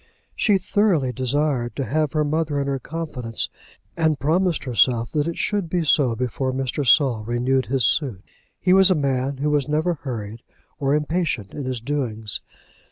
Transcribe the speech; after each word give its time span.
She 0.35 0.57
thoroughly 0.57 1.11
desired 1.13 1.75
to 1.75 1.83
have 1.85 2.13
her 2.13 2.23
mother 2.23 2.59
in 2.59 2.65
her 2.65 2.79
confidence, 2.79 3.49
and 3.95 4.17
promised 4.19 4.63
herself 4.63 5.11
that 5.11 5.27
it 5.27 5.37
should 5.37 5.69
be 5.69 5.83
so 5.83 6.15
before 6.15 6.51
Mr. 6.51 6.83
Saul 6.87 7.23
renewed 7.23 7.67
his 7.67 7.85
suit. 7.85 8.23
He 8.59 8.73
was 8.73 8.89
a 8.89 8.95
man 8.95 9.37
who 9.37 9.51
was 9.51 9.69
never 9.69 9.93
hurried 9.93 10.41
or 10.79 10.95
impatient 10.95 11.53
in 11.53 11.65
his 11.65 11.79
doings. 11.81 12.41